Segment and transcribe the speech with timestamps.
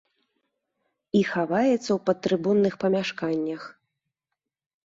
[1.19, 3.61] І хаваецца ў падтрыбунных памяшканнях.